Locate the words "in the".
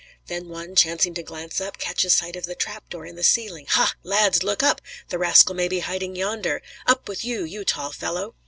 3.05-3.23